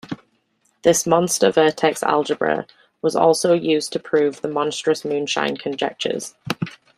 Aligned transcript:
This 0.81 1.05
monster 1.05 1.51
vertex 1.51 2.01
algebra 2.01 2.65
was 3.03 3.15
also 3.15 3.53
used 3.53 3.93
to 3.93 3.99
prove 3.99 4.41
the 4.41 4.47
monstrous 4.47 5.05
moonshine 5.05 5.57
conjectures. 5.57 6.33